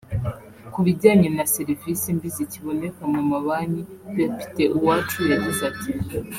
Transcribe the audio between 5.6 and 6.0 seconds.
ati